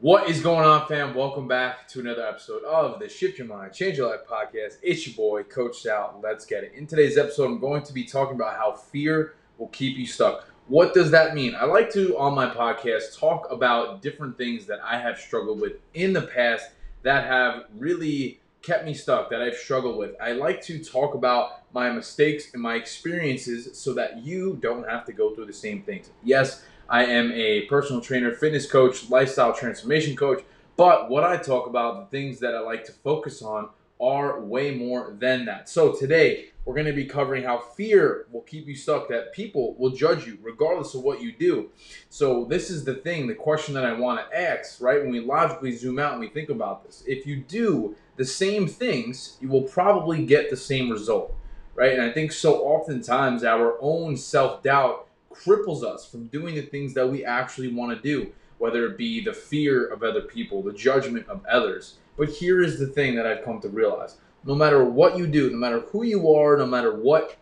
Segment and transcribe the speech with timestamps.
[0.00, 1.12] What is going on, fam?
[1.12, 4.76] Welcome back to another episode of the Shift Your Mind, Change Your Life podcast.
[4.80, 6.20] It's your boy, Coach Sal.
[6.22, 6.72] Let's get it.
[6.76, 10.48] In today's episode, I'm going to be talking about how fear will keep you stuck.
[10.68, 11.56] What does that mean?
[11.56, 15.72] I like to, on my podcast, talk about different things that I have struggled with
[15.94, 16.70] in the past
[17.02, 20.14] that have really kept me stuck, that I've struggled with.
[20.20, 25.06] I like to talk about my mistakes and my experiences so that you don't have
[25.06, 26.10] to go through the same things.
[26.22, 30.44] Yes, I am a personal trainer, fitness coach, lifestyle transformation coach.
[30.76, 34.74] But what I talk about, the things that I like to focus on, are way
[34.74, 35.70] more than that.
[35.70, 39.74] So today, we're going to be covering how fear will keep you stuck, that people
[39.78, 41.70] will judge you regardless of what you do.
[42.10, 45.00] So, this is the thing, the question that I want to ask, right?
[45.00, 48.66] When we logically zoom out and we think about this, if you do the same
[48.66, 51.34] things, you will probably get the same result,
[51.74, 51.92] right?
[51.92, 56.94] And I think so oftentimes our own self doubt cripples us from doing the things
[56.94, 60.72] that we actually want to do, whether it be the fear of other people, the
[60.72, 61.94] judgment of others.
[62.16, 65.50] But here is the thing that I've come to realize no matter what you do,
[65.50, 67.36] no matter who you are, no matter what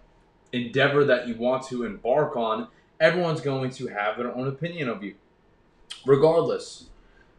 [0.53, 2.69] endeavor that you want to embark on,
[3.01, 5.15] everyone's going to have their own opinion of you.
[6.05, 6.87] Regardless,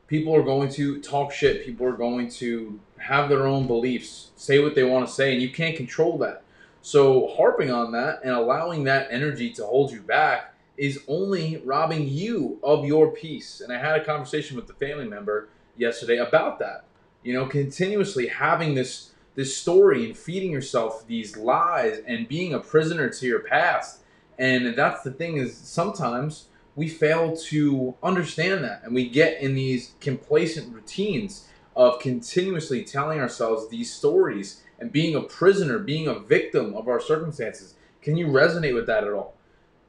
[0.08, 4.59] people are going to talk shit, people are going to have their own beliefs, say
[4.59, 6.44] what they want to say, and you can't control that.
[6.81, 12.08] So, harping on that and allowing that energy to hold you back is only robbing
[12.08, 13.61] you of your peace.
[13.61, 16.86] And I had a conversation with the family member yesterday about that.
[17.23, 22.59] You know, continuously having this this story and feeding yourself these lies and being a
[22.59, 23.99] prisoner to your past.
[24.39, 26.47] And that's the thing is sometimes
[26.78, 33.20] we fail to understand that and we get in these complacent routines of continuously telling
[33.20, 37.73] ourselves these stories and being a prisoner, being a victim of our circumstances.
[38.04, 39.33] Can you resonate with that at all?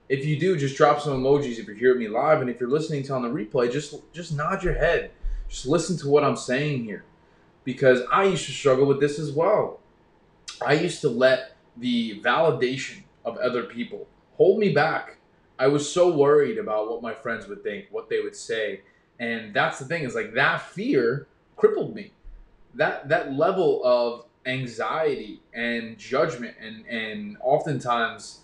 [0.08, 2.70] If you do, just drop some emojis if you're hearing me live, and if you're
[2.70, 5.10] listening to on the replay, just just nod your head.
[5.50, 7.04] Just listen to what I'm saying here,
[7.64, 9.80] because I used to struggle with this as well.
[10.66, 15.17] I used to let the validation of other people hold me back.
[15.58, 18.82] I was so worried about what my friends would think, what they would say,
[19.18, 21.26] and that's the thing is like that fear
[21.56, 22.12] crippled me.
[22.74, 28.40] That that level of anxiety and judgment and and oftentimes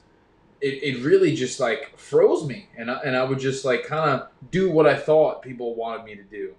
[0.61, 2.69] it, it really just like froze me.
[2.77, 6.05] And I, and I would just like kind of do what I thought people wanted
[6.05, 6.55] me to do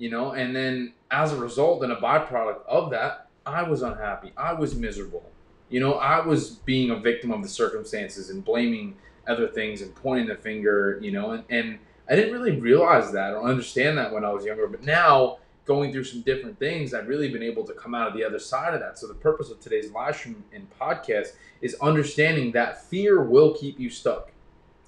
[0.00, 0.32] you know?
[0.32, 4.32] And then as a result and a byproduct of that I was unhappy.
[4.36, 5.22] I was miserable.
[5.68, 8.96] You know I was being a victim of the circumstances and blaming
[9.26, 13.34] other things and pointing the finger you know and, and I didn't really realize that
[13.34, 15.38] or understand that when I was younger but now
[15.70, 18.40] going through some different things, I've really been able to come out of the other
[18.40, 18.98] side of that.
[18.98, 21.28] So the purpose of today's live stream and podcast
[21.60, 24.32] is understanding that fear will keep you stuck.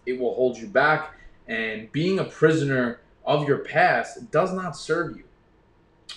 [0.06, 1.14] It will hold you back,
[1.46, 5.22] and being a prisoner of your past does not serve you.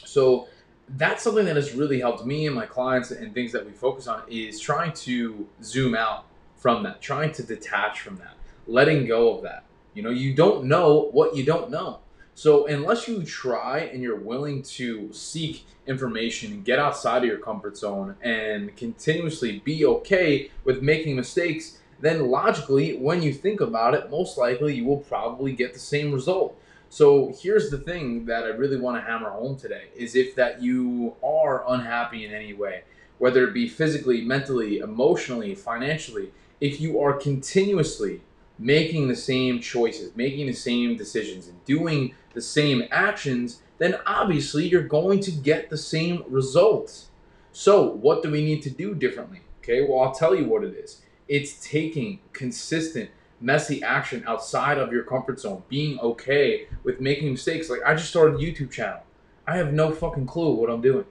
[0.04, 0.48] So
[0.90, 4.08] that's something that has really helped me and my clients and things that we focus
[4.08, 6.26] on is trying to zoom out
[6.66, 8.34] from that, trying to detach from that,
[8.66, 9.66] letting go of that.
[9.94, 12.00] You know, you don't know what you don't know.
[12.34, 17.78] So unless you try and you're willing to seek information get outside of your comfort
[17.78, 24.10] zone and continuously be okay with making mistakes, then logically, when you think about it,
[24.10, 26.60] most likely you will probably get the same result.
[26.90, 30.64] So here's the thing that I really want to hammer home today is if that
[30.64, 32.86] you are unhappy in any way,
[33.20, 38.22] whether it be physically, mentally, emotionally, financially, if you are continuously
[38.58, 44.68] making the same choices, making the same decisions, and doing the same actions, then obviously
[44.68, 47.10] you're going to get the same results.
[47.52, 49.42] So, what do we need to do differently?
[49.60, 53.10] Okay, well, I'll tell you what it is it's taking consistent,
[53.42, 57.70] messy action outside of your comfort zone, being okay with making mistakes.
[57.70, 59.02] Like, I just started a YouTube channel,
[59.48, 61.06] I have no fucking clue what I'm doing,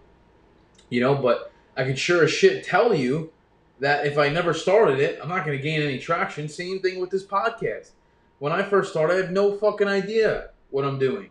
[0.89, 3.33] you know, but I can sure as shit tell you
[3.81, 6.49] that if I never started it, I'm not going to gain any traction.
[6.49, 7.91] Same thing with this podcast.
[8.39, 11.31] When I first started, I have no fucking idea what I'm doing.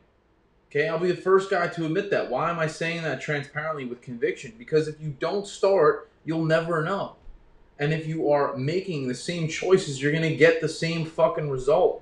[0.69, 2.29] Okay, I'll be the first guy to admit that.
[2.29, 4.55] Why am I saying that transparently with conviction?
[4.57, 7.15] Because if you don't start, you'll never know.
[7.77, 11.49] And if you are making the same choices, you're going to get the same fucking
[11.49, 12.01] result.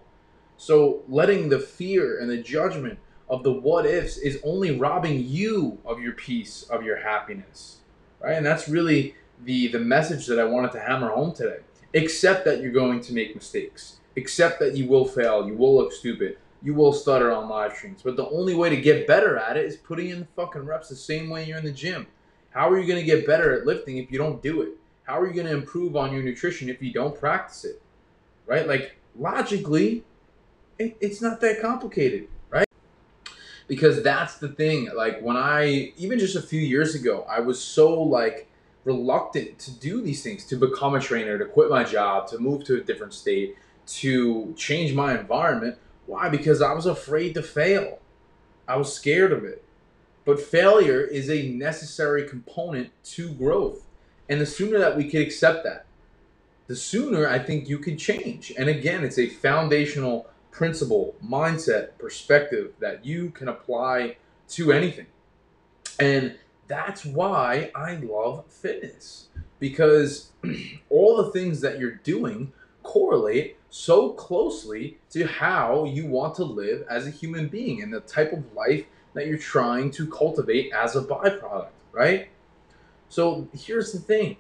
[0.58, 3.00] So letting the fear and the judgment
[3.30, 7.78] of the what ifs is only robbing you of your peace, of your happiness.
[8.20, 8.34] Right?
[8.34, 11.60] And that's really the the message that I wanted to hammer home today.
[11.94, 13.98] Accept that you're going to make mistakes.
[14.16, 15.48] Accept that you will fail.
[15.48, 16.38] You will look stupid.
[16.64, 18.02] You will stutter on live streams.
[18.04, 20.90] But the only way to get better at it is putting in the fucking reps
[20.90, 22.08] the same way you're in the gym.
[22.52, 24.78] How are you going to get better at lifting if you don't do it?
[25.04, 27.82] How are you going to improve on your nutrition if you don't practice it?
[28.46, 28.68] Right?
[28.68, 30.04] Like logically,
[30.78, 32.68] it, it's not that complicated, right?
[33.68, 34.90] Because that's the thing.
[34.96, 38.48] Like when I even just a few years ago, I was so like
[38.84, 42.64] reluctant to do these things, to become a trainer, to quit my job, to move
[42.66, 43.56] to a different state,
[43.86, 45.78] to change my environment.
[46.06, 46.30] Why?
[46.30, 48.00] Because I was afraid to fail.
[48.68, 49.64] I was scared of it.
[50.26, 53.88] But failure is a necessary component to growth.
[54.30, 55.86] And the sooner that we can accept that,
[56.68, 58.54] the sooner I think you can change.
[58.58, 64.18] And again, it's a foundational principle, mindset, perspective that you can apply
[64.50, 65.08] to anything.
[66.00, 66.38] And
[66.72, 69.28] that's why I love fitness
[69.60, 70.32] because
[70.90, 76.86] all the things that you're doing correlate so closely to how you want to live
[76.90, 80.96] as a human being and the type of life that you're trying to cultivate as
[80.96, 82.30] a byproduct, right?
[83.10, 84.38] So here's the thing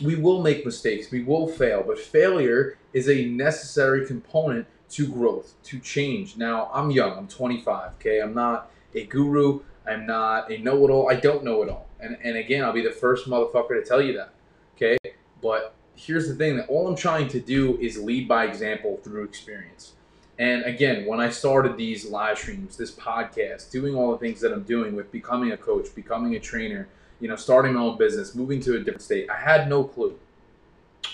[0.00, 5.52] we will make mistakes, we will fail, but failure is a necessary component to growth,
[5.64, 6.38] to change.
[6.38, 8.20] Now, I'm young, I'm 25, okay?
[8.20, 11.86] I'm not a guru, I'm not a know it all, I don't know it all.
[12.00, 14.32] And, and again, I'll be the first motherfucker to tell you that,
[14.76, 14.98] okay?
[15.40, 19.24] But here's the thing that all I'm trying to do is lead by example through
[19.24, 19.92] experience.
[20.38, 24.52] And again, when I started these live streams, this podcast, doing all the things that
[24.52, 26.88] I'm doing with becoming a coach, becoming a trainer,
[27.20, 30.18] you know, starting my own business, moving to a different state, I had no clue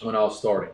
[0.03, 0.73] when I was starting.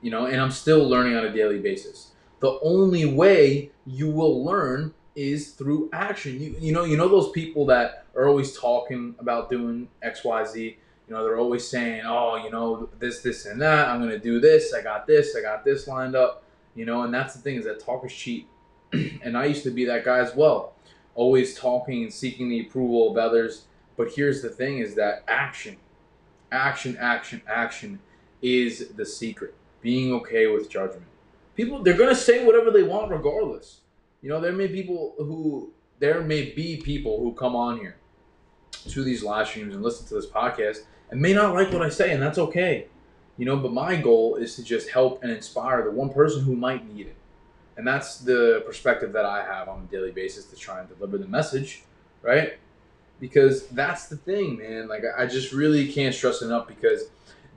[0.00, 2.12] You know, and I'm still learning on a daily basis.
[2.40, 6.40] The only way you will learn is through action.
[6.40, 10.44] You, you know, you know those people that are always talking about doing X, Y,
[10.44, 10.78] Z.
[11.08, 13.88] You know, they're always saying, "Oh, you know, this, this, and that.
[13.88, 14.72] I'm gonna do this.
[14.72, 15.36] I got this.
[15.36, 16.44] I got this lined up."
[16.74, 18.48] You know, and that's the thing is that talk is cheap.
[18.92, 20.74] and I used to be that guy as well,
[21.14, 23.64] always talking and seeking the approval of others.
[23.96, 25.76] But here's the thing: is that action,
[26.50, 28.00] action, action, action
[28.40, 29.54] is the secret.
[29.82, 31.06] Being okay with judgment.
[31.56, 33.80] People, they're gonna say whatever they want regardless.
[34.22, 37.96] You know, there may be people who there may be people who come on here
[38.88, 40.78] to these live streams and listen to this podcast
[41.10, 42.86] and may not like what I say, and that's okay.
[43.36, 46.54] You know, but my goal is to just help and inspire the one person who
[46.54, 47.16] might need it.
[47.76, 51.18] And that's the perspective that I have on a daily basis to try and deliver
[51.18, 51.82] the message,
[52.20, 52.58] right?
[53.20, 54.88] Because that's the thing, man.
[54.88, 57.04] Like, I just really can't stress enough because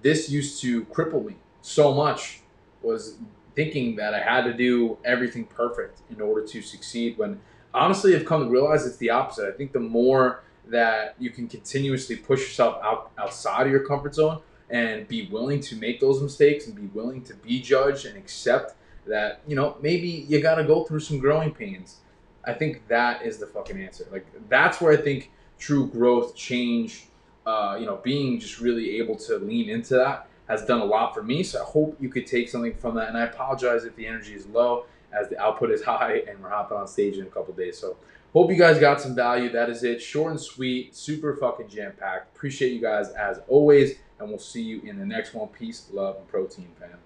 [0.01, 2.41] this used to cripple me so much
[2.81, 3.17] was
[3.56, 7.40] thinking that I had to do everything perfect in order to succeed when
[7.74, 9.48] honestly I've come to realize it's the opposite.
[9.48, 14.16] I think the more that you can continuously push yourself out outside of your comfort
[14.16, 18.18] zone and be willing to make those mistakes and be willing to be judged and
[18.18, 18.75] accept
[19.07, 21.98] that, you know, maybe you got to go through some growing pains.
[22.44, 24.08] I think that is the fucking answer.
[24.12, 27.08] Like that's where I think true growth, change,
[27.46, 31.13] uh, you know, being just really able to lean into that has done a lot
[31.13, 31.44] for me.
[31.44, 33.09] So I hope you could take something from that.
[33.09, 36.50] And I apologize if the energy is low as the output is high and we're
[36.50, 37.77] hopping on stage in a couple days.
[37.77, 37.97] So
[38.33, 39.50] hope you guys got some value.
[39.50, 40.01] That is it.
[40.01, 42.36] Short and sweet, super fucking jam packed.
[42.36, 43.95] Appreciate you guys as always.
[44.19, 45.48] And we'll see you in the next one.
[45.50, 47.00] Peace, love, and protein, fam.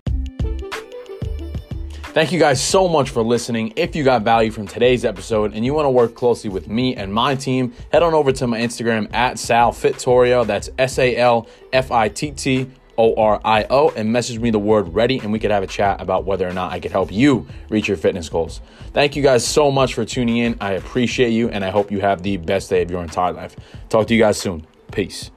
[2.12, 3.72] Thank you guys so much for listening.
[3.76, 6.96] If you got value from today's episode and you want to work closely with me
[6.96, 10.46] and my team, head on over to my Instagram at Sal Fittorio.
[10.46, 14.52] That's S A L F I T T O R I O and message me
[14.52, 16.92] the word ready and we could have a chat about whether or not I could
[16.92, 18.60] help you reach your fitness goals.
[18.94, 20.58] Thank you guys so much for tuning in.
[20.60, 23.56] I appreciate you and I hope you have the best day of your entire life.
[23.88, 24.68] Talk to you guys soon.
[24.92, 25.32] Peace.